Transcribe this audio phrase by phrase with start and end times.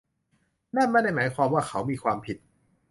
[0.75, 2.37] นั่นไม่ได้หมายความว่าเขามีความผิด